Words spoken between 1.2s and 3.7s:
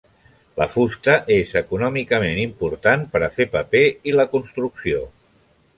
és econòmicament important per a fer